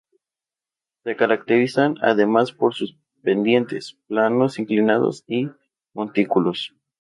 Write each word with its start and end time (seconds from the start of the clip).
Se 1.03 1.15
caracterizan 1.15 1.93
además 2.01 2.51
por 2.53 2.73
sus 2.73 2.97
pendientes, 3.21 3.99
planos 4.07 4.57
inclinados 4.57 5.23
y 5.27 5.49
montículos. 5.93 6.73